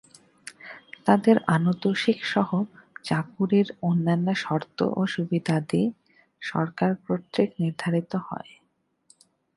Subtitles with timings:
[1.05, 2.49] তাদের আনুতোষিকসহ
[3.03, 5.83] চাকুরির অন্যান্য শর্ত ও সুবিধাদি
[6.41, 8.51] সরকার কর্তৃক নির্ধারিত হয়।